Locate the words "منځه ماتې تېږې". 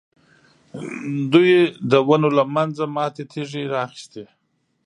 2.55-3.63